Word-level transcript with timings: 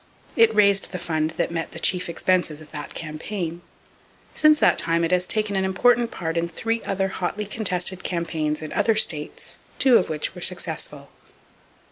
It 0.35 0.55
raised 0.55 0.91
the 0.91 0.97
fund 0.97 1.29
that 1.37 1.51
met 1.51 1.73
the 1.73 1.79
chief 1.79 2.09
expenses 2.09 2.59
of 2.59 2.71
that 2.71 2.95
campaign. 2.95 3.61
Since 4.33 4.57
that 4.57 4.79
time 4.79 5.03
it 5.03 5.11
has 5.11 5.27
taken 5.27 5.55
an 5.55 5.63
important 5.63 6.09
part 6.09 6.37
in 6.37 6.49
three 6.49 6.81
other 6.85 7.09
hotly 7.09 7.45
contested 7.45 8.03
campaigns 8.03 8.63
in 8.63 8.73
other 8.73 8.95
states, 8.95 9.59
two 9.77 9.97
of 9.99 10.09
which 10.09 10.33
were 10.33 10.41
successful. 10.41 11.11